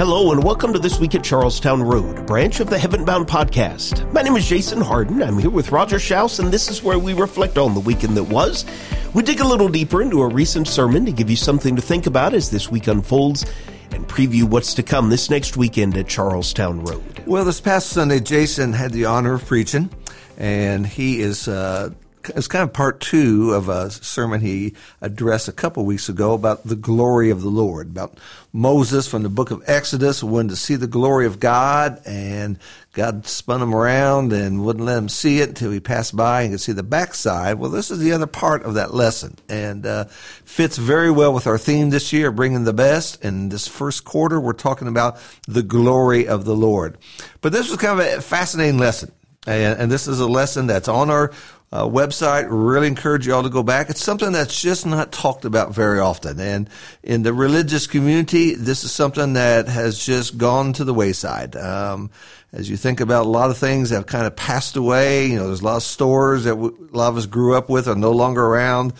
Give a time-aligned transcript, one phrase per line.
[0.00, 3.26] Hello, and welcome to This Week at Charlestown Road, a branch of the Heaven Bound
[3.26, 4.10] podcast.
[4.14, 5.22] My name is Jason Harden.
[5.22, 8.24] I'm here with Roger Schaus, and this is where we reflect on the weekend that
[8.24, 8.64] was.
[9.12, 12.06] We dig a little deeper into a recent sermon to give you something to think
[12.06, 13.44] about as this week unfolds
[13.90, 17.22] and preview what's to come this next weekend at Charlestown Road.
[17.26, 19.90] Well, this past Sunday, Jason had the honor of preaching,
[20.38, 21.90] and he is uh,
[22.36, 26.64] it's kind of part two of a sermon he addressed a couple weeks ago about
[26.64, 28.18] the glory of the Lord, about
[28.52, 32.58] Moses from the book of Exodus wanted to see the glory of God, and
[32.92, 36.52] God spun him around and wouldn't let him see it until he passed by and
[36.52, 37.58] could see the backside.
[37.58, 41.46] Well, this is the other part of that lesson, and uh, fits very well with
[41.46, 43.24] our theme this year, bringing the best.
[43.24, 46.98] In this first quarter, we're talking about the glory of the Lord.
[47.40, 49.12] But this was kind of a fascinating lesson.
[49.46, 51.32] And, and, this is a lesson that's on our
[51.72, 52.46] uh, website.
[52.48, 53.90] Really encourage you all to go back.
[53.90, 56.40] It's something that's just not talked about very often.
[56.40, 56.68] And
[57.02, 61.56] in the religious community, this is something that has just gone to the wayside.
[61.56, 62.10] Um,
[62.52, 65.36] as you think about a lot of things that have kind of passed away, you
[65.36, 67.94] know, there's a lot of stores that a lot of us grew up with are
[67.94, 68.92] no longer around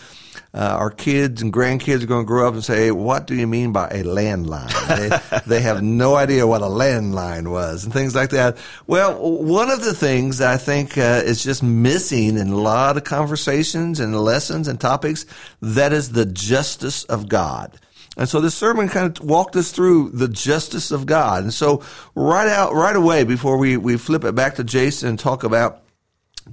[0.53, 3.47] uh, our kids and grandkids are going to grow up and say, "What do you
[3.47, 8.15] mean by a landline?" they, they have no idea what a landline was and things
[8.15, 8.57] like that.
[8.85, 12.97] Well, one of the things that I think uh, is just missing in a lot
[12.97, 15.25] of conversations and lessons and topics
[15.61, 17.79] that is the justice of God.
[18.21, 21.41] And so this sermon kind of walked us through the justice of God.
[21.41, 21.81] And so
[22.13, 25.81] right out, right away, before we, we flip it back to Jason and talk about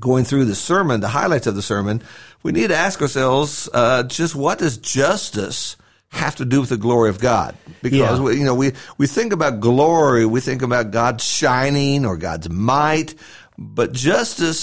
[0.00, 2.02] going through the sermon, the highlights of the sermon,
[2.42, 5.77] we need to ask ourselves uh, just what does justice
[6.08, 7.55] have to do with the glory of God?
[7.82, 8.25] Because yeah.
[8.25, 12.48] we, you know we we think about glory, we think about God shining or God's
[12.48, 13.14] might,
[13.58, 14.58] but justice.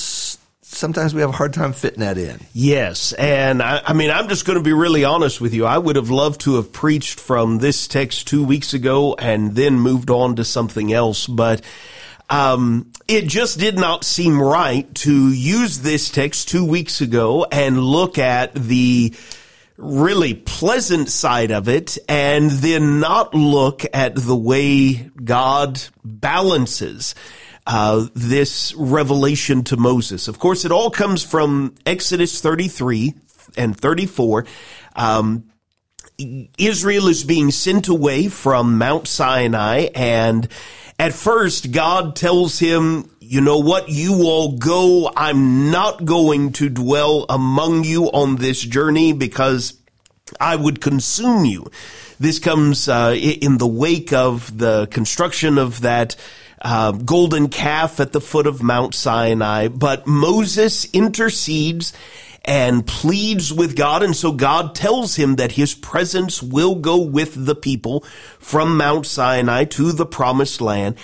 [0.76, 2.40] Sometimes we have a hard time fitting that in.
[2.54, 3.14] Yes.
[3.14, 5.66] And I, I mean, I'm just going to be really honest with you.
[5.66, 9.80] I would have loved to have preached from this text two weeks ago and then
[9.80, 11.28] moved on to something else.
[11.28, 11.62] But
[12.30, 17.80] um, it just did not seem right to use this text two weeks ago and
[17.80, 19.14] look at the
[19.78, 24.94] really pleasant side of it and then not look at the way
[25.24, 27.16] God balances
[27.66, 30.28] uh, this revelation to Moses.
[30.28, 33.14] Of course, it all comes from Exodus 33
[33.58, 34.46] and 34.
[34.96, 35.50] Um,
[36.58, 40.48] Israel is being sent away from Mount Sinai and
[40.98, 43.90] at first, God tells him, you know what?
[43.90, 45.12] You all go.
[45.16, 49.78] I'm not going to dwell among you on this journey because
[50.40, 51.70] I would consume you.
[52.18, 56.16] This comes uh, in the wake of the construction of that
[56.62, 59.68] uh, golden calf at the foot of Mount Sinai.
[59.68, 61.94] But Moses intercedes
[62.44, 64.04] and pleads with God.
[64.04, 68.02] And so God tells him that his presence will go with the people
[68.40, 70.96] from Mount Sinai to the promised land.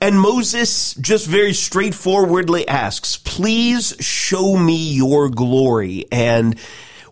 [0.00, 6.06] And Moses just very straightforwardly asks, please show me your glory.
[6.10, 6.58] And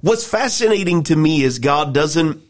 [0.00, 2.42] what's fascinating to me is God doesn't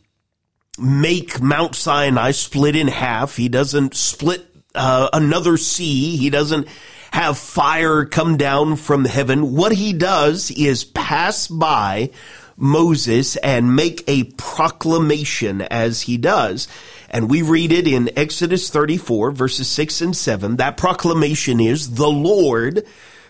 [0.78, 3.36] make Mount Sinai split in half.
[3.36, 6.16] He doesn't split uh, another sea.
[6.16, 6.69] He doesn't
[7.12, 9.54] have fire come down from heaven.
[9.54, 12.10] What he does is pass by
[12.56, 16.69] Moses and make a proclamation as he does.
[17.08, 20.56] And we read it in Exodus 34 verses 6 and 7.
[20.56, 22.87] That proclamation is the Lord,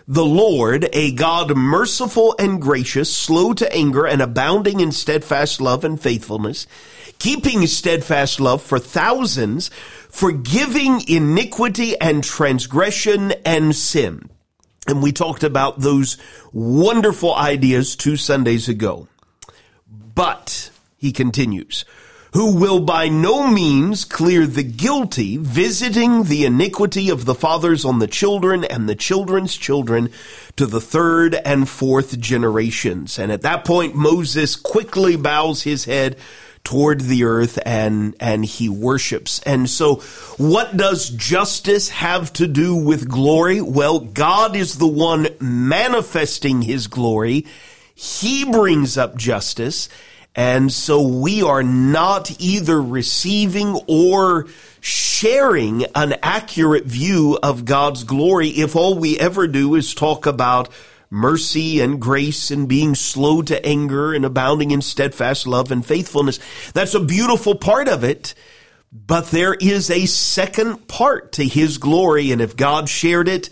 [0.07, 5.85] the Lord, a God merciful and gracious, slow to anger and abounding in steadfast love
[5.85, 6.67] and faithfulness,
[7.21, 9.69] keeping steadfast love for thousands,
[10.09, 14.29] forgiving iniquity and transgression and sin.
[14.89, 16.17] And we talked about those
[16.53, 19.07] wonderful ideas two Sundays ago.
[20.15, 21.85] But, he continues,
[22.33, 27.99] who will by no means clear the guilty, visiting the iniquity of the fathers on
[27.99, 30.11] the children and the children's children
[30.57, 33.19] to the third and fourth generations.
[33.19, 36.17] And at that point, Moses quickly bows his head
[36.65, 39.41] toward the earth and and he worships.
[39.45, 39.97] And so
[40.37, 43.61] what does justice have to do with glory?
[43.61, 47.47] Well, God is the one manifesting his glory.
[47.95, 49.89] He brings up justice.
[50.35, 54.47] And so we are not either receiving or
[54.81, 60.69] sharing an accurate view of God's glory if all we ever do is talk about
[61.11, 66.39] mercy and grace and being slow to anger and abounding in steadfast love and faithfulness.
[66.73, 68.35] That's a beautiful part of it.
[68.93, 72.33] But there is a second part to his glory.
[72.33, 73.51] And if God shared it,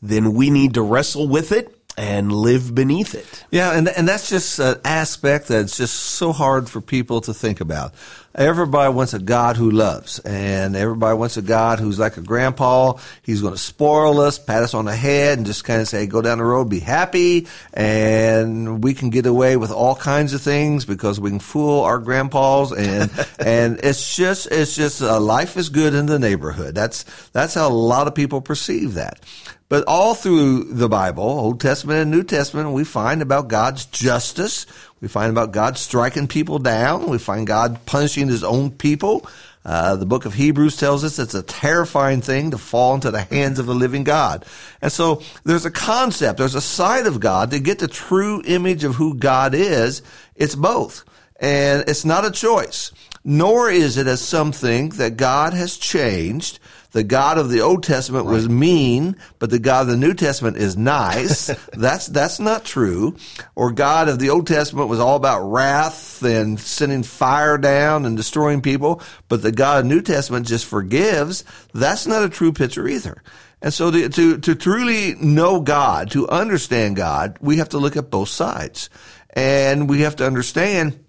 [0.00, 3.44] then we need to wrestle with it and live beneath it.
[3.50, 7.60] Yeah, and and that's just an aspect that's just so hard for people to think
[7.60, 7.94] about.
[8.34, 12.98] Everybody wants a God who loves, and everybody wants a God who's like a grandpa.
[13.22, 16.06] He's going to spoil us, pat us on the head, and just kind of say,
[16.06, 20.42] "Go down the road, be happy," and we can get away with all kinds of
[20.42, 25.56] things because we can fool our grandpas, and and it's just it's just uh, life
[25.56, 26.74] is good in the neighborhood.
[26.74, 29.18] That's that's how a lot of people perceive that.
[29.68, 34.64] But all through the Bible, Old Testament and New Testament, we find about God's justice.
[35.00, 37.08] We find about God striking people down.
[37.08, 39.26] We find God punishing his own people.
[39.64, 43.22] Uh, the book of Hebrews tells us it's a terrifying thing to fall into the
[43.22, 44.44] hands of the living God.
[44.80, 48.84] And so there's a concept, there's a side of God to get the true image
[48.84, 50.02] of who God is.
[50.36, 51.04] It's both.
[51.40, 52.92] And it's not a choice,
[53.24, 56.60] nor is it as something that God has changed
[56.96, 58.32] the God of the Old Testament right.
[58.32, 61.48] was mean, but the God of the New Testament is nice.
[61.74, 63.16] that's that's not true.
[63.54, 68.16] Or God of the Old Testament was all about wrath and sending fire down and
[68.16, 71.44] destroying people, but the God of the New Testament just forgives.
[71.74, 73.22] That's not a true picture either.
[73.60, 77.98] And so to, to, to truly know God, to understand God, we have to look
[77.98, 78.88] at both sides.
[79.34, 81.04] And we have to understand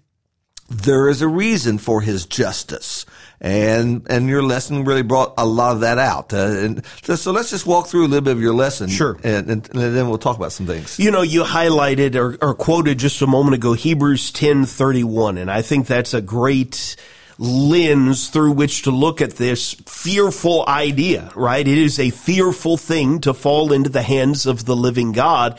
[0.68, 3.06] there is a reason for his justice
[3.40, 6.32] and and your lesson really brought a lot of that out.
[6.32, 9.48] Uh, and so, let's just walk through a little bit of your lesson, sure, and,
[9.50, 10.98] and, and, then we'll talk about some things.
[10.98, 15.38] You know, you highlighted or, or quoted just a moment ago Hebrews ten thirty one,
[15.38, 16.96] and I think that's a great
[17.38, 21.30] lens through which to look at this fearful idea.
[21.36, 21.66] Right?
[21.66, 25.58] It is a fearful thing to fall into the hands of the living God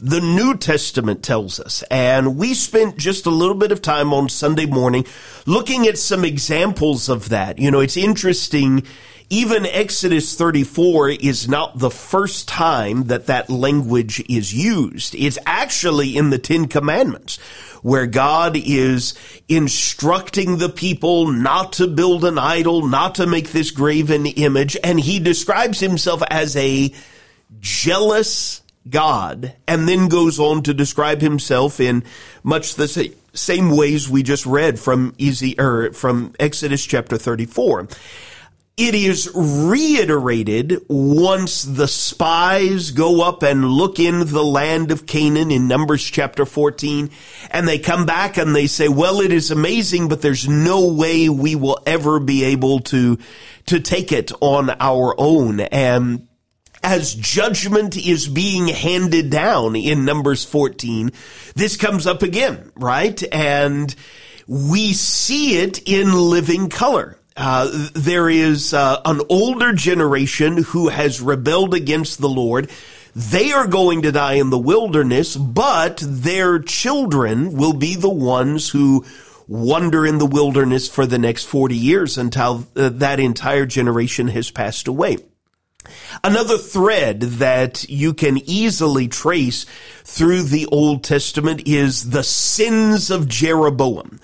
[0.00, 1.82] the New Testament tells us.
[1.90, 5.06] And we spent just a little bit of time on Sunday morning
[5.46, 7.58] looking at some examples of that.
[7.58, 8.84] You know, it's interesting.
[9.28, 15.14] Even Exodus 34 is not the first time that that language is used.
[15.14, 17.38] It's actually in the Ten Commandments
[17.82, 19.14] where God is
[19.48, 24.76] instructing the people not to build an idol, not to make this graven image.
[24.82, 26.92] And he describes himself as a
[27.60, 32.04] jealous God, and then goes on to describe himself in
[32.42, 37.88] much the same ways we just read from Easy or er, from Exodus chapter 34.
[38.76, 45.50] It is reiterated once the spies go up and look in the land of Canaan
[45.50, 47.10] in Numbers chapter 14,
[47.50, 51.28] and they come back and they say, well, it is amazing, but there's no way
[51.28, 53.18] we will ever be able to,
[53.66, 55.60] to take it on our own.
[55.60, 56.26] And
[56.82, 61.10] as judgment is being handed down in Numbers 14,
[61.54, 63.22] this comes up again, right?
[63.32, 63.94] And
[64.46, 67.16] we see it in living color.
[67.36, 72.70] Uh, there is uh, an older generation who has rebelled against the Lord.
[73.14, 78.70] They are going to die in the wilderness, but their children will be the ones
[78.70, 79.04] who
[79.46, 84.50] wander in the wilderness for the next 40 years until uh, that entire generation has
[84.50, 85.18] passed away.
[86.22, 89.64] Another thread that you can easily trace
[90.04, 94.20] through the Old Testament is the sins of Jeroboam.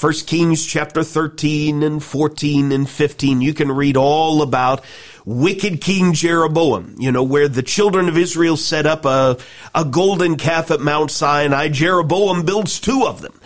[0.00, 3.40] 1 Kings chapter 13 and 14 and 15.
[3.40, 4.84] You can read all about
[5.24, 9.38] wicked King Jeroboam, you know, where the children of Israel set up a,
[9.74, 11.68] a golden calf at Mount Sinai.
[11.68, 13.40] Jeroboam builds two of them.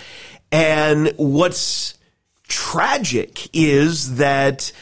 [0.50, 1.95] And what's
[2.49, 4.73] tragic is that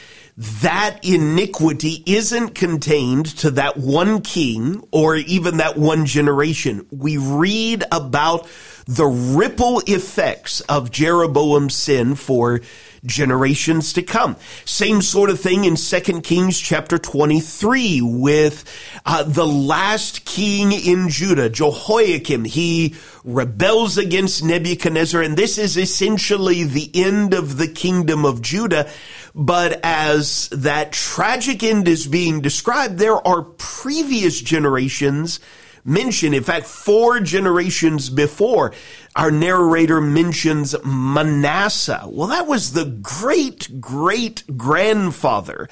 [0.41, 6.87] that iniquity isn't contained to that one king or even that one generation.
[6.89, 8.47] We read about
[8.87, 12.61] the ripple effects of Jeroboam's sin for
[13.05, 14.35] generations to come.
[14.65, 18.63] Same sort of thing in 2 Kings chapter 23 with
[19.05, 22.45] uh, the last king in Judah, Jehoiakim.
[22.45, 28.89] He rebels against Nebuchadnezzar, and this is essentially the end of the kingdom of Judah.
[29.33, 35.39] But as that tragic end is being described, there are previous generations
[35.83, 36.35] mentioned.
[36.35, 38.73] In fact, four generations before,
[39.15, 42.03] our narrator mentions Manasseh.
[42.07, 45.67] Well, that was the great great grandfather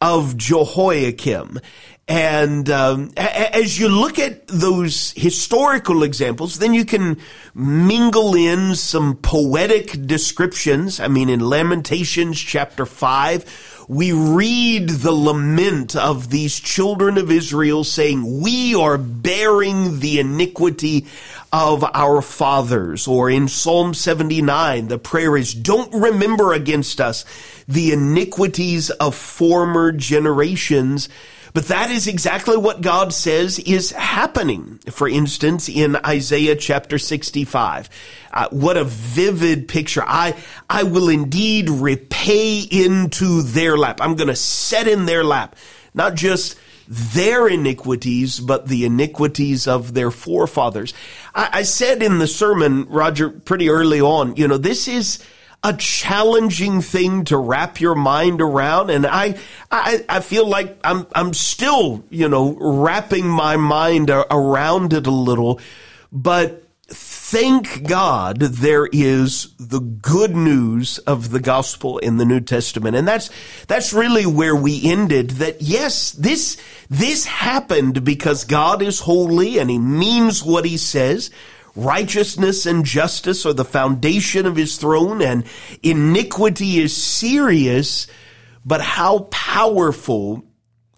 [0.00, 1.60] of Jehoiakim.
[2.10, 7.18] And um, as you look at those historical examples, then you can
[7.54, 11.00] mingle in some poetic descriptions.
[11.00, 17.84] I mean, in Lamentations chapter 5, we read the lament of these children of Israel
[17.84, 21.06] saying, We are bearing the iniquity
[21.50, 23.08] of our fathers.
[23.08, 27.24] Or in Psalm 79, the prayer is, Don't remember against us
[27.66, 31.08] the iniquities of former generations
[31.54, 34.78] But that is exactly what God says is happening.
[34.90, 37.88] For instance, in Isaiah chapter 65.
[38.32, 40.04] Uh, what a vivid picture.
[40.06, 40.36] I,
[40.68, 44.00] I will indeed repay into their lap.
[44.00, 45.56] I'm going to set in their lap.
[45.94, 50.94] Not just their iniquities, but the iniquities of their forefathers.
[51.34, 55.22] I, I said in the sermon, Roger, pretty early on, you know, this is,
[55.64, 58.90] a challenging thing to wrap your mind around.
[58.90, 59.38] And I,
[59.70, 65.10] I, I feel like I'm, I'm still, you know, wrapping my mind around it a
[65.10, 65.60] little,
[66.12, 72.96] but thank God there is the good news of the gospel in the New Testament.
[72.96, 73.28] And that's,
[73.66, 76.56] that's really where we ended that yes, this,
[76.88, 81.30] this happened because God is holy and he means what he says.
[81.76, 85.44] Righteousness and justice are the foundation of his throne, and
[85.82, 88.06] iniquity is serious,
[88.64, 90.44] but how powerful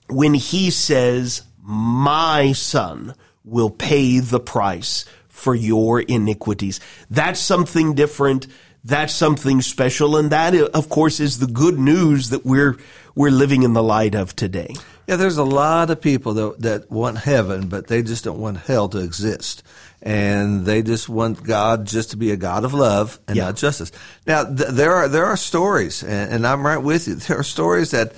[0.09, 6.81] when he says, My son will pay the price for your iniquities.
[7.09, 8.47] That's something different.
[8.85, 10.17] That's something special.
[10.17, 12.79] And that, of course, is the good news that we're,
[13.15, 14.75] we're living in the light of today.
[15.07, 18.59] Yeah, there's a lot of people that, that want heaven, but they just don't want
[18.59, 19.63] hell to exist
[20.03, 23.47] and they just want God just to be a God of love and yeah.
[23.47, 23.93] not justice.
[24.27, 27.15] Now, th- there are there are stories, and, and, I'm right with you.
[27.31, 28.15] There are stories that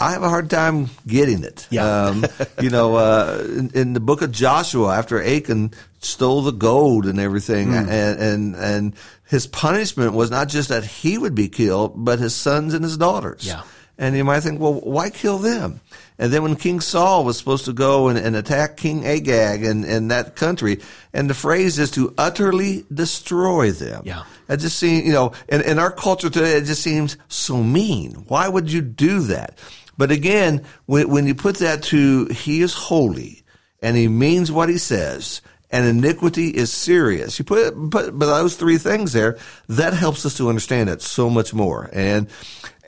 [0.00, 1.66] I have a hard time getting it.
[1.70, 2.06] Yeah.
[2.06, 2.26] Um,
[2.60, 7.20] you know, uh, in, in, the book of Joshua, after Achan stole the gold and
[7.20, 7.88] everything, mm.
[7.88, 8.94] and, and and
[9.28, 12.96] his punishment was not just that he would be killed, but his sons and his
[12.96, 13.46] daughters.
[13.46, 13.62] Yeah.
[14.00, 15.82] And you might think, well, why kill them?
[16.18, 19.84] And then when King Saul was supposed to go and, and attack King Agag and,
[19.84, 20.80] and that country,
[21.12, 24.02] and the phrase is to utterly destroy them.
[24.06, 24.24] Yeah.
[24.48, 28.24] It just seems, you know, in, in our culture today, it just seems so mean.
[28.26, 29.58] Why would you do that?
[29.98, 33.42] But again, when, when you put that to he is holy
[33.82, 37.38] and he means what he says, and iniquity is serious.
[37.38, 39.38] You put, put but those three things there,
[39.68, 41.88] that helps us to understand it so much more.
[41.92, 42.28] And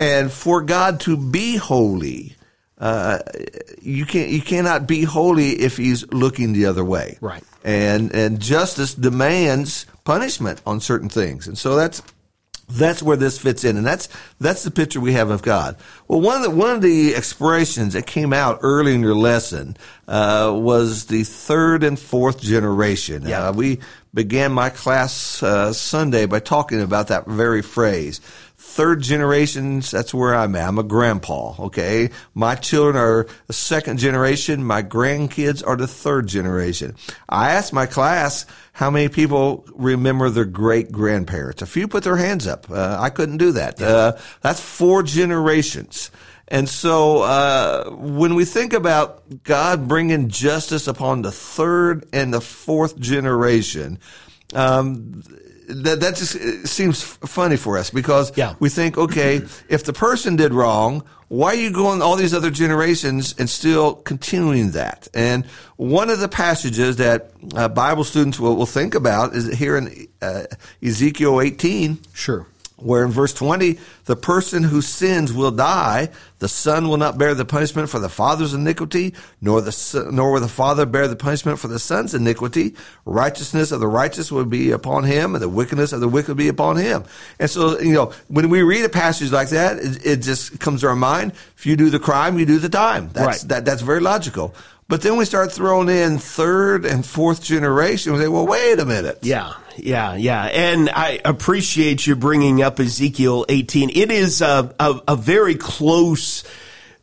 [0.02, 2.34] and for God to be holy,
[2.78, 3.20] uh,
[3.80, 7.18] you can't you cannot be holy if he's looking the other way.
[7.20, 7.44] Right.
[7.62, 11.46] And and justice demands punishment on certain things.
[11.46, 12.02] And so that's
[12.68, 14.08] that's where this fits in, and that's
[14.40, 15.76] that's the picture we have of God.
[16.08, 19.76] Well, one of the one of the expressions that came out early in your lesson
[20.08, 23.22] uh, was the third and fourth generation.
[23.24, 23.48] Yeah.
[23.48, 23.78] Uh, we
[24.14, 28.20] began my class uh, Sunday by talking about that very phrase
[28.72, 30.66] third generations, that's where I'm at.
[30.66, 32.08] I'm a grandpa, okay?
[32.34, 34.64] My children are the second generation.
[34.64, 36.96] My grandkids are the third generation.
[37.28, 41.60] I asked my class how many people remember their great grandparents.
[41.60, 42.70] A few put their hands up.
[42.70, 43.80] Uh, I couldn't do that.
[43.80, 46.10] Uh, that's four generations.
[46.48, 52.40] And so, uh, when we think about God bringing justice upon the third and the
[52.40, 53.98] fourth generation,
[54.54, 55.22] um,
[55.68, 58.54] that that just seems funny for us because yeah.
[58.60, 59.36] we think, okay,
[59.68, 63.94] if the person did wrong, why are you going all these other generations and still
[63.94, 65.08] continuing that?
[65.14, 69.76] And one of the passages that uh, Bible students will, will think about is here
[69.76, 70.44] in uh,
[70.82, 71.98] Ezekiel 18.
[72.12, 72.46] Sure
[72.82, 76.10] where in verse 20, the person who sins will die.
[76.38, 80.40] The son will not bear the punishment for the father's iniquity, nor the nor will
[80.40, 82.74] the father bear the punishment for the son's iniquity.
[83.04, 86.34] Righteousness of the righteous will be upon him, and the wickedness of the wicked will
[86.34, 87.04] be upon him.
[87.38, 90.80] And so, you know, when we read a passage like that, it, it just comes
[90.80, 93.10] to our mind: if you do the crime, you do the time.
[93.12, 93.48] That's right.
[93.48, 94.54] that, that's very logical.
[94.88, 98.12] But then we start throwing in third and fourth generation.
[98.12, 99.20] We say, well, wait a minute.
[99.22, 100.44] Yeah, yeah, yeah.
[100.44, 103.90] And I appreciate you bringing up Ezekiel 18.
[103.90, 106.44] It is a, a, a very close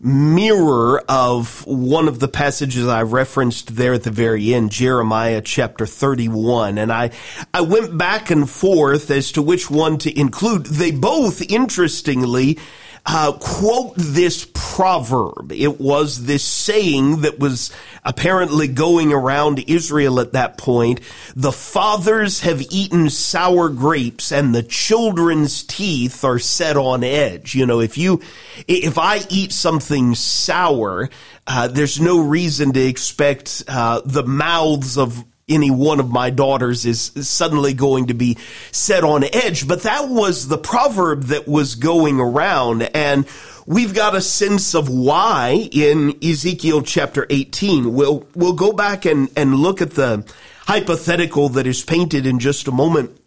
[0.01, 5.85] mirror of one of the passages I referenced there at the very end, Jeremiah chapter
[5.85, 6.77] 31.
[6.77, 7.11] And I,
[7.53, 10.65] I went back and forth as to which one to include.
[10.67, 12.59] They both, interestingly,
[13.06, 15.51] uh, quote this proverb.
[15.51, 17.72] It was this saying that was
[18.03, 21.01] apparently going around Israel at that point.
[21.36, 27.56] The fathers have eaten sour grapes and the children's teeth are set on edge.
[27.56, 28.22] You know, if you,
[28.68, 31.10] if I eat something sour,
[31.48, 36.86] uh, there's no reason to expect uh, the mouths of any one of my daughters
[36.86, 38.38] is suddenly going to be
[38.72, 39.68] set on edge.
[39.68, 42.84] But that was the proverb that was going around.
[42.84, 43.27] And
[43.65, 47.94] we've got a sense of why in Ezekiel chapter 18.
[47.94, 50.25] We'll, we'll go back and, and look at the
[50.65, 53.20] hypothetical that is painted in just a moment.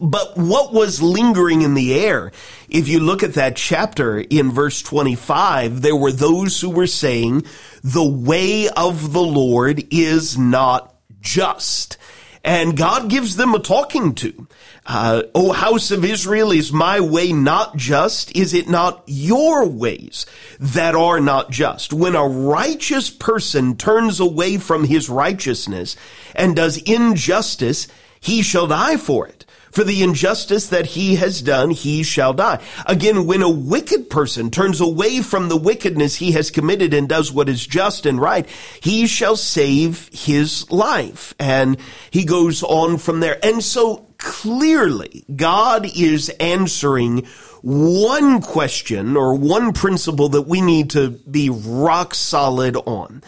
[0.00, 2.32] But what was lingering in the air?
[2.68, 7.44] If you look at that chapter in verse 25, there were those who were saying,
[7.82, 10.95] the way of the Lord is not
[11.26, 11.98] just.
[12.44, 14.46] And God gives them a talking to.
[14.86, 18.34] Uh, o house of Israel, is my way not just?
[18.36, 20.26] Is it not your ways
[20.60, 21.92] that are not just?
[21.92, 25.96] When a righteous person turns away from his righteousness
[26.36, 27.88] and does injustice,
[28.20, 29.44] he shall die for it.
[29.76, 32.62] For the injustice that he has done, he shall die.
[32.86, 37.30] Again, when a wicked person turns away from the wickedness he has committed and does
[37.30, 38.48] what is just and right,
[38.80, 41.34] he shall save his life.
[41.38, 41.76] And
[42.10, 43.38] he goes on from there.
[43.44, 47.26] And so clearly, God is answering
[47.60, 53.22] one question or one principle that we need to be rock solid on.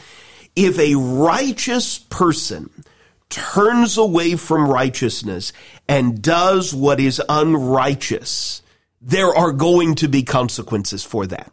[0.56, 2.70] If a righteous person
[3.30, 5.52] turns away from righteousness
[5.88, 8.62] and does what is unrighteous,
[9.00, 11.52] there are going to be consequences for that.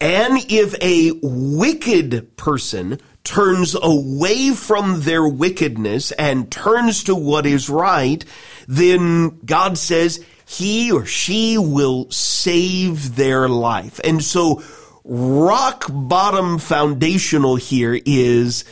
[0.00, 7.70] And if a wicked person turns away from their wickedness and turns to what is
[7.70, 8.24] right,
[8.68, 13.98] then God says he or she will save their life.
[14.04, 14.62] And so
[15.04, 18.64] rock bottom foundational here is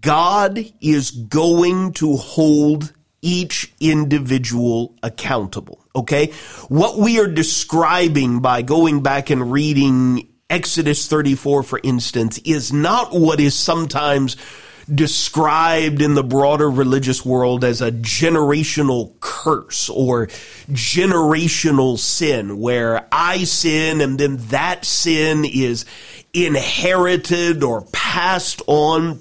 [0.00, 5.84] God is going to hold each individual accountable.
[5.94, 6.32] Okay.
[6.68, 13.12] What we are describing by going back and reading Exodus 34, for instance, is not
[13.12, 14.36] what is sometimes
[14.92, 20.28] described in the broader religious world as a generational curse or
[20.70, 25.84] generational sin where I sin and then that sin is
[26.32, 29.20] inherited or passed on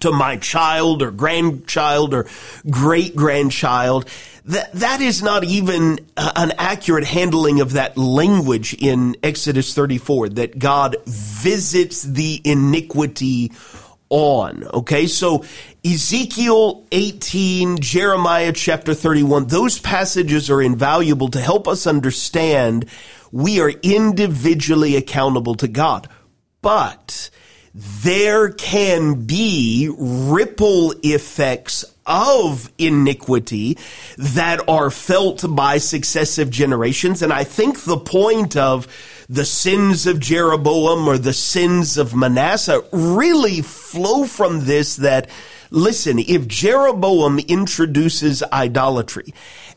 [0.00, 2.26] to my child or grandchild or
[2.70, 4.08] great grandchild.
[4.44, 10.30] That, that is not even uh, an accurate handling of that language in Exodus 34
[10.30, 13.52] that God visits the iniquity
[14.08, 14.64] on.
[14.64, 15.06] Okay.
[15.06, 15.44] So
[15.84, 22.86] Ezekiel 18, Jeremiah chapter 31, those passages are invaluable to help us understand
[23.32, 26.08] we are individually accountable to God.
[26.60, 27.30] But
[27.74, 33.78] there can be ripple effects of iniquity
[34.18, 37.22] that are felt by successive generations.
[37.22, 38.88] And I think the point of
[39.28, 45.30] the sins of Jeroboam or the sins of Manasseh really flow from this that,
[45.70, 49.32] listen, if Jeroboam introduces idolatry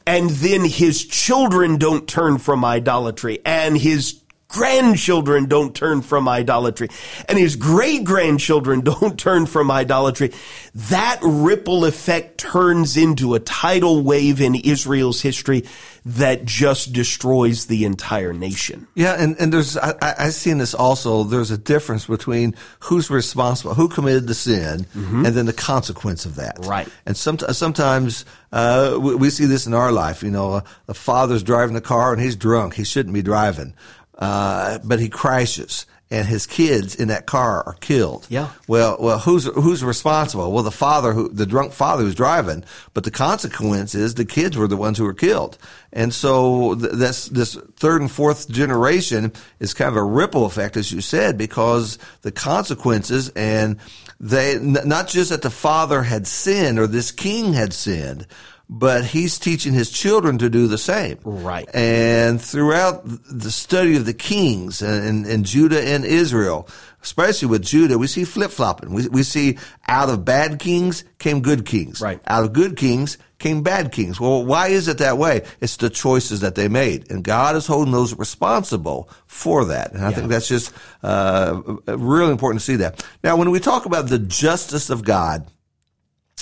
[0.05, 4.21] and then his children don't turn from idolatry and his
[4.56, 6.88] grandchildren don't turn from idolatry
[7.28, 10.32] and his great grandchildren don't turn from idolatry,
[10.74, 15.65] that ripple effect turns into a tidal wave in Israel's history
[16.06, 18.88] that just destroys the entire nation.
[18.94, 23.10] Yeah, and, and there's I, I see in this also there's a difference between who's
[23.10, 25.26] responsible, who committed the sin, mm-hmm.
[25.26, 26.58] and then the consequence of that.
[26.60, 26.88] Right.
[27.06, 30.24] And some, sometimes uh, we, we, see this in our life.
[30.24, 32.76] You know, a father's driving the car and he's drunk.
[32.76, 33.74] He shouldn't be driving.
[34.17, 38.28] Uh, but he crashes and his kids in that car are killed.
[38.30, 38.49] Yeah.
[38.67, 40.51] Well, well, who's who's responsible?
[40.51, 42.63] Well, the father, who the drunk father who's driving.
[42.93, 45.58] But the consequence is the kids were the ones who were killed.
[45.91, 50.78] And so th- this this third and fourth generation is kind of a ripple effect,
[50.78, 53.78] as you said, because the consequences and
[54.19, 58.28] they n- not just that the father had sinned or this king had sinned,
[58.69, 61.19] but he's teaching his children to do the same.
[61.23, 61.67] Right.
[61.73, 66.67] And throughout the study of the kings and, and Judah and Israel,
[67.04, 68.91] especially with Judah, we see flip flopping.
[68.91, 72.01] We, we see out of bad kings came good kings.
[72.01, 72.19] Right.
[72.25, 74.19] Out of good kings came bad kings.
[74.19, 75.43] Well, why is it that way?
[75.62, 77.12] It's the choices that they made.
[77.12, 79.93] And God is holding those responsible for that.
[79.93, 80.15] And I yeah.
[80.15, 80.73] think that's just
[81.04, 83.06] uh, really important to see that.
[83.23, 85.45] Now, when we talk about the justice of God,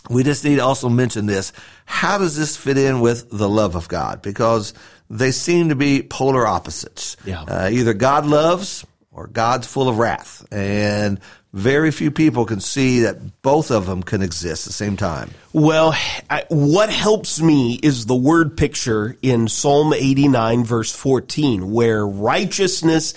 [0.09, 1.53] we just need to also mention this.
[1.85, 4.21] How does this fit in with the love of God?
[4.21, 4.73] Because
[5.09, 7.15] they seem to be polar opposites.
[7.25, 7.43] Yeah.
[7.43, 10.45] Uh, either God loves or God's full of wrath.
[10.51, 11.19] And
[11.53, 15.29] very few people can see that both of them can exist at the same time.
[15.53, 15.95] Well,
[16.27, 23.13] I, what helps me is the word picture in Psalm 89 verse 14, where righteousness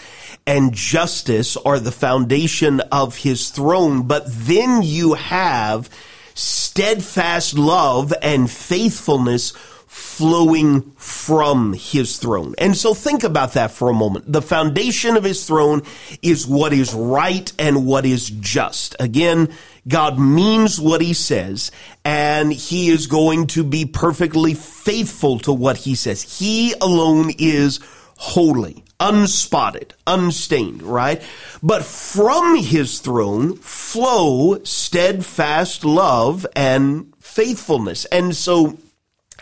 [0.47, 4.03] and justice are the foundation of his throne.
[4.03, 5.89] But then you have
[6.37, 9.53] steadfast love and faithfulness
[9.87, 12.55] flowing from his throne.
[12.59, 14.31] And so think about that for a moment.
[14.31, 15.83] The foundation of his throne
[16.21, 18.95] is what is right and what is just.
[19.01, 19.49] Again,
[19.89, 21.71] God means what he says
[22.05, 26.39] and he is going to be perfectly faithful to what he says.
[26.39, 27.81] He alone is
[28.19, 31.23] holy, unspotted, unstained, right?
[31.63, 38.05] But from his throne flow steadfast love and faithfulness.
[38.07, 38.79] And so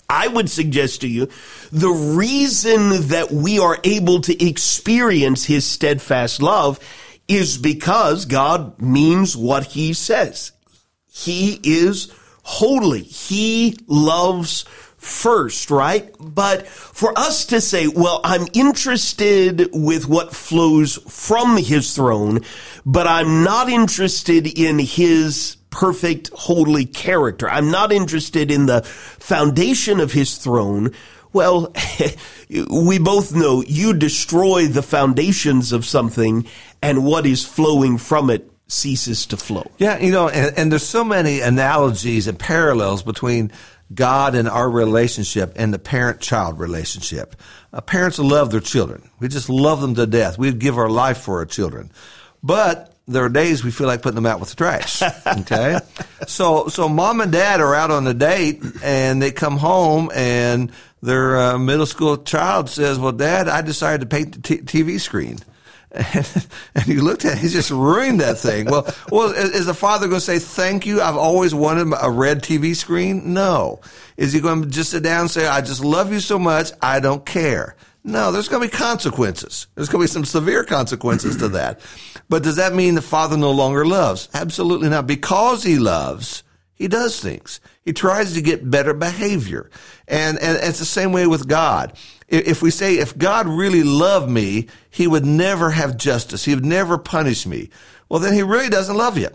[0.08, 1.28] I would suggest to you
[1.72, 6.78] the reason that we are able to experience his steadfast love
[7.28, 10.52] is because God means what he says.
[11.10, 12.12] He is
[12.42, 13.02] holy.
[13.02, 14.64] He loves
[15.04, 16.10] first, right?
[16.18, 22.40] But for us to say, well, I'm interested with what flows from his throne,
[22.86, 27.48] but I'm not interested in his perfect, holy character.
[27.48, 30.92] I'm not interested in the foundation of his throne.
[31.32, 31.74] Well,
[32.70, 36.46] we both know you destroy the foundations of something
[36.80, 39.70] and what is flowing from it ceases to flow.
[39.78, 43.52] Yeah, you know, and, and there's so many analogies and parallels between
[43.92, 47.36] God and our relationship and the parent child relationship.
[47.72, 49.10] Uh, parents love their children.
[49.20, 50.38] We just love them to death.
[50.38, 51.90] We'd give our life for our children.
[52.42, 55.02] But there are days we feel like putting them out with the trash.
[55.26, 55.78] Okay.
[56.26, 60.72] so, so mom and dad are out on a date and they come home and
[61.02, 64.98] their uh, middle school child says, well, dad, I decided to paint the t- TV
[64.98, 65.38] screen.
[66.14, 68.66] And, and you looked at it, he just ruined that thing.
[68.66, 71.00] Well, well, is the father going to say, thank you?
[71.00, 73.32] I've always wanted a red TV screen?
[73.32, 73.80] No.
[74.16, 76.72] Is he going to just sit down and say, I just love you so much.
[76.82, 77.76] I don't care.
[78.04, 79.66] No, there's going to be consequences.
[79.74, 81.80] There's going to be some severe consequences to that.
[82.28, 84.28] But does that mean the father no longer loves?
[84.34, 85.06] Absolutely not.
[85.06, 86.42] Because he loves,
[86.74, 87.60] he does things.
[87.82, 89.70] He tries to get better behavior.
[90.08, 91.92] And, and it's the same way with God.
[92.28, 96.44] If we say, if God really loved me, he would never have justice.
[96.44, 97.70] He would never punish me.
[98.08, 99.28] Well, then he really doesn't love you.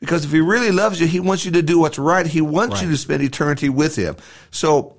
[0.00, 2.26] Because if he really loves you, he wants you to do what's right.
[2.26, 2.84] He wants right.
[2.84, 4.16] you to spend eternity with him.
[4.50, 4.96] So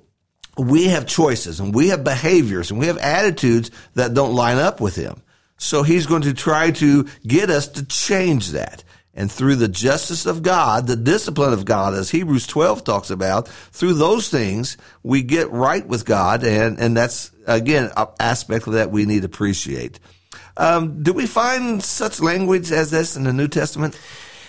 [0.58, 4.80] we have choices and we have behaviors and we have attitudes that don't line up
[4.80, 5.22] with him.
[5.56, 8.84] So he's going to try to get us to change that.
[9.14, 13.48] And through the justice of God, the discipline of God, as Hebrews 12 talks about,
[13.48, 16.44] through those things, we get right with God.
[16.44, 19.98] And, and that's, again, an aspect of that we need to appreciate.
[20.56, 23.98] Um, do we find such language as this in the New Testament?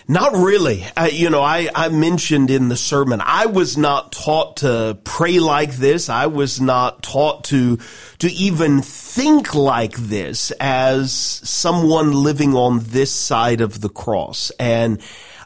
[0.08, 0.86] Not really.
[1.12, 5.74] You know, I, I mentioned in the sermon, I was not taught to pray like
[5.74, 6.10] this.
[6.10, 7.78] I was not taught to,
[8.20, 14.52] to even think like this as someone living on this side of the cross.
[14.60, 15.02] And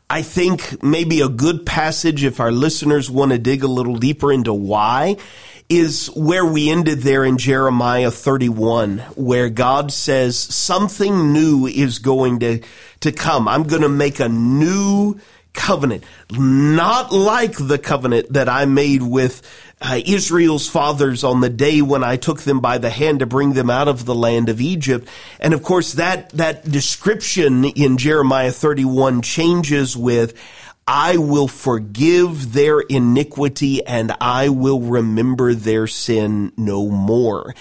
[0.09, 4.31] I think maybe a good passage, if our listeners want to dig a little deeper
[4.31, 5.17] into why,
[5.69, 12.39] is where we ended there in Jeremiah 31, where God says something new is going
[12.39, 12.61] to,
[12.99, 13.47] to come.
[13.47, 15.19] I'm going to make a new
[15.53, 19.41] covenant, not like the covenant that I made with
[19.81, 23.53] uh, Israel's fathers on the day when I took them by the hand to bring
[23.53, 25.07] them out of the land of Egypt.
[25.39, 30.33] And of course, that, that description in Jeremiah 31 changes with,
[30.87, 37.55] I will forgive their iniquity and I will remember their sin no more.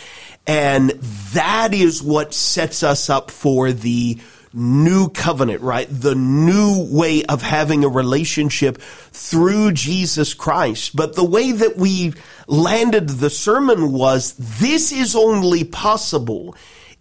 [0.46, 0.90] And
[1.32, 4.18] that is what sets us up for the
[4.52, 5.88] new covenant, right?
[5.90, 10.94] The new way of having a relationship through Jesus Christ.
[10.94, 12.12] But the way that we
[12.46, 16.54] landed the sermon was this is only possible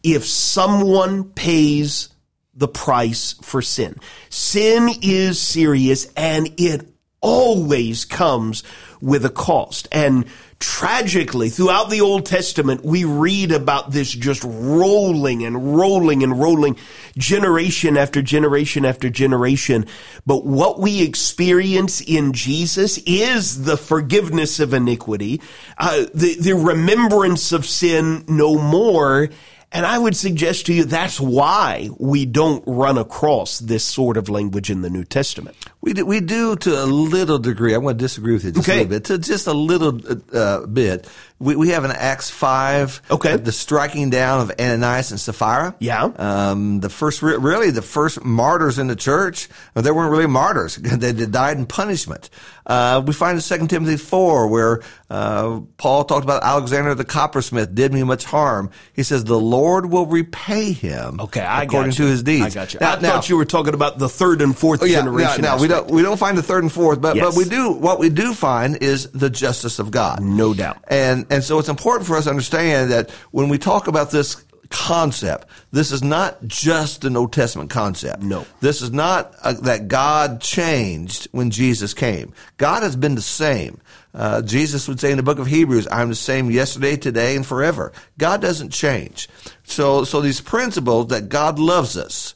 [0.04, 2.13] if someone pays
[2.56, 4.00] the price for sin.
[4.30, 6.88] Sin is serious and it
[7.24, 8.64] always comes
[9.02, 9.88] with a cost.
[9.92, 10.26] And
[10.60, 16.78] tragically, throughout the Old Testament, we read about this just rolling and rolling and rolling
[17.18, 19.86] generation after generation after generation.
[20.26, 25.42] But what we experience in Jesus is the forgiveness of iniquity,
[25.78, 29.30] uh, the, the remembrance of sin no more
[29.74, 34.30] and I would suggest to you that's why we don't run across this sort of
[34.30, 35.58] language in the New Testament.
[35.82, 37.74] We do, we do to a little degree.
[37.74, 38.78] I want to disagree with you just okay.
[38.78, 39.06] a little bit.
[39.06, 40.00] To just a little
[40.32, 41.10] uh, bit.
[41.40, 43.34] We, we have in Acts 5, okay.
[43.34, 45.76] Uh, the striking down of Ananias and Sapphira.
[45.80, 46.04] Yeah.
[46.04, 50.76] Um, the first, really, the first martyrs in the church, they weren't really martyrs.
[50.78, 52.30] they died in punishment.
[52.66, 54.82] Uh, we find in 2 Timothy 4 where
[55.14, 58.72] Uh, Paul talked about Alexander the coppersmith did me much harm.
[58.94, 61.20] He says the Lord will repay him.
[61.22, 62.06] Okay, I according got you.
[62.06, 62.46] to his deeds.
[62.46, 62.80] I got you.
[62.80, 65.44] Now, I thought you were talking about the third and fourth Oh, yeah, generation.
[65.44, 67.26] Now, we don't we don't find the third and fourth, but Yes.
[67.26, 70.22] but we do what we do find is the justice of God.
[70.22, 70.84] No doubt.
[70.88, 74.44] And and so it's important for us to understand that when we talk about this
[74.74, 78.24] concept, this is not just an Old Testament concept.
[78.24, 78.46] No.
[78.60, 82.34] This is not uh, that God changed when Jesus came.
[82.58, 83.80] God has been the same.
[84.16, 87.46] Uh, Jesus would say in the book of Hebrews, I'm the same yesterday, today, and
[87.46, 87.94] forever.
[88.18, 89.30] God doesn't change.
[89.64, 92.34] So, so these principles that God loves us,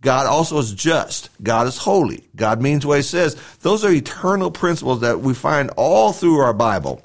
[0.00, 1.28] God also is just.
[1.42, 2.28] God is holy.
[2.36, 3.36] God means what he says.
[3.60, 7.02] Those are eternal principles that we find all through our Bible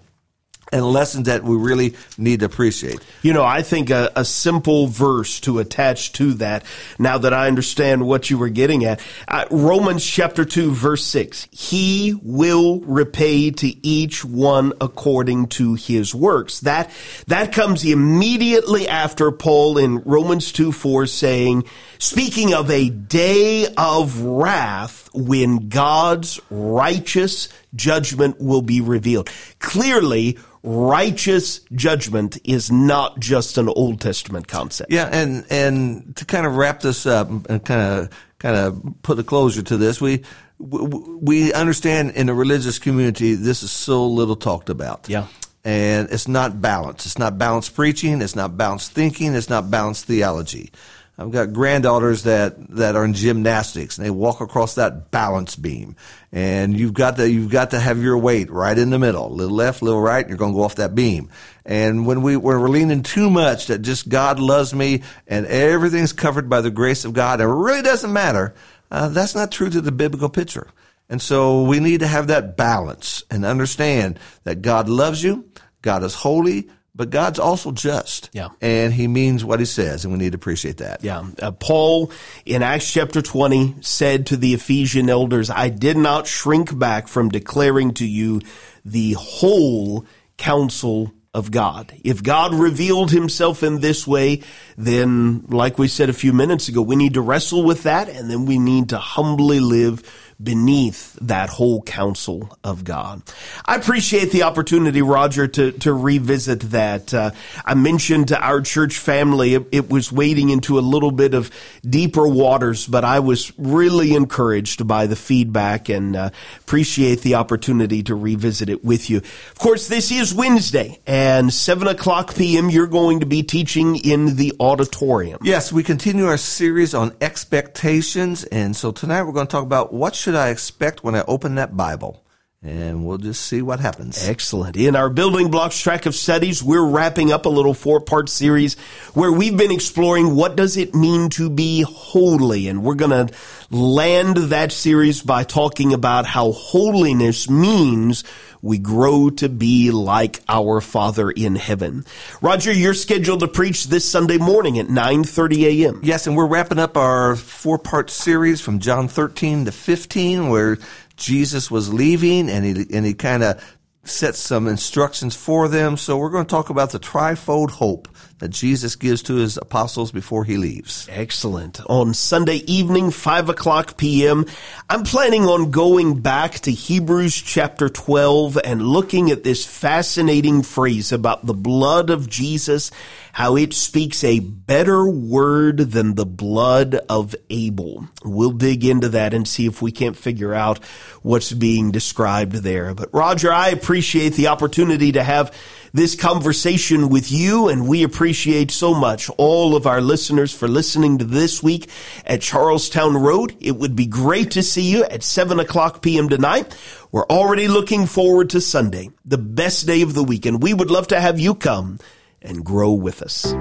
[0.72, 3.00] and lessons that we really need to appreciate.
[3.22, 6.64] You know, I think a, a simple verse to attach to that,
[7.00, 11.48] now that I understand what you were getting at, uh, Romans chapter 2, verse 6.
[11.52, 16.60] He will repay to each one according to his works.
[16.62, 16.90] That,
[17.28, 21.66] that comes immediately after Paul in Romans 2, 4 saying,
[22.06, 29.30] speaking of a day of wrath when God's righteous judgment will be revealed.
[29.60, 34.92] Clearly, righteous judgment is not just an Old Testament concept.
[34.92, 39.18] Yeah, and and to kind of wrap this up and kind of kind of put
[39.18, 40.24] a closure to this, we
[40.60, 45.10] we understand in the religious community this is so little talked about.
[45.10, 45.26] Yeah.
[45.64, 47.08] And it's not balanced.
[47.08, 48.22] It's not balanced preaching.
[48.22, 49.34] It's not balanced thinking.
[49.34, 50.72] It's not balanced theology.
[51.18, 55.96] I've got granddaughters that, that are in gymnastics and they walk across that balance beam.
[56.34, 59.30] And you've got to, you've got to have your weight right in the middle.
[59.30, 61.30] Little left, little right, and you're going to go off that beam.
[61.66, 66.12] And when we, when we're leaning too much that just God loves me and everything's
[66.12, 68.54] covered by the grace of God it really doesn't matter,
[68.92, 70.68] uh, that's not true to the biblical picture.
[71.08, 75.50] And so we need to have that balance and understand that God loves you,
[75.82, 78.30] God is holy, but God's also just.
[78.32, 78.50] Yeah.
[78.62, 81.04] And he means what he says, and we need to appreciate that.
[81.04, 81.28] Yeah.
[81.42, 82.12] Uh, Paul
[82.46, 87.30] in Acts chapter 20 said to the Ephesian elders, I did not shrink back from
[87.30, 88.42] declaring to you
[88.86, 90.06] the whole
[90.38, 91.94] counsel of God.
[92.06, 94.42] If God revealed himself in this way,
[94.78, 98.32] then like we said a few minutes ago, we need to wrestle with that and
[98.32, 100.02] then we need to humbly live
[100.42, 103.22] beneath that whole counsel of God.
[103.66, 107.14] I appreciate the opportunity, Roger, to, to revisit that.
[107.14, 107.32] Uh,
[107.64, 111.52] I mentioned to our church family it, it was wading into a little bit of
[111.88, 118.04] deeper waters, but I was really encouraged by the feedback and uh, appreciate the opportunity
[118.04, 119.18] to revisit it with you.
[119.18, 122.70] Of course, this is Wednesday and 7 o'clock p.m.
[122.70, 125.40] You're going to be teaching in the auditorium.
[125.44, 128.44] Yes, we continue our series on expectations.
[128.46, 131.54] And so tonight we're going to talk about what should I expect when I open
[131.54, 132.25] that Bible.
[132.66, 134.28] And we'll just see what happens.
[134.28, 134.76] Excellent.
[134.76, 138.74] In our building blocks track of studies, we're wrapping up a little four part series
[139.14, 142.68] where we've been exploring what does it mean to be holy.
[142.68, 143.34] And we're going to
[143.70, 148.24] land that series by talking about how holiness means
[148.64, 152.04] we grow to be like our Father in heaven.
[152.42, 156.00] Roger, you're scheduled to preach this Sunday morning at 9:30 a.m.
[156.02, 160.80] Yes, and we're wrapping up our four part series from John 13 to 15 where
[161.18, 163.64] Jesus was leaving and he, and he kind of
[164.06, 165.98] set some instructions for them.
[165.98, 168.08] So we're going to talk about the trifold hope
[168.40, 171.08] that Jesus gives to his apostles before he leaves.
[171.10, 171.80] Excellent.
[171.88, 174.46] On Sunday evening, 5 o'clock p.m.,
[174.90, 181.12] I'm planning on going back to Hebrews chapter 12 and looking at this fascinating phrase
[181.12, 182.92] about the blood of Jesus,
[183.36, 188.08] how it speaks a better word than the blood of Abel.
[188.24, 190.82] We'll dig into that and see if we can't figure out
[191.22, 192.94] what's being described there.
[192.94, 195.54] But Roger, I appreciate the opportunity to have
[195.92, 201.18] this conversation with you, and we appreciate so much all of our listeners for listening
[201.18, 201.90] to this week
[202.26, 203.54] at Charlestown Road.
[203.60, 206.30] It would be great to see you at 7 o'clock p.m.
[206.30, 206.74] tonight.
[207.12, 210.90] We're already looking forward to Sunday, the best day of the week, and we would
[210.90, 212.00] love to have you come
[212.46, 213.54] and grow with us.